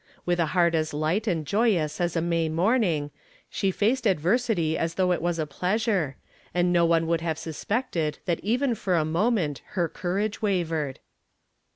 [0.25, 3.11] With a heart as light and joyous as a May morning,
[3.51, 6.15] she faced adversity as though it was a pleasure,
[6.55, 10.97] and no one would have suspected that even for a moment her courage wavered.